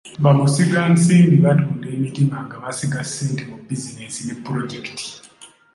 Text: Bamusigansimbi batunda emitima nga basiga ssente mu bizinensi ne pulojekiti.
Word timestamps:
Bamusigansimbi 0.23 1.35
batunda 1.45 1.85
emitima 1.95 2.35
nga 2.45 2.55
basiga 2.63 2.99
ssente 3.07 3.41
mu 3.49 3.55
bizinensi 3.67 4.19
ne 4.23 4.35
pulojekiti. 4.43 5.05